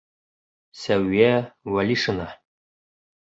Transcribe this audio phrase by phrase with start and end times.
[0.83, 1.29] Сәүиә
[1.75, 2.27] ВӘЛИШИНА.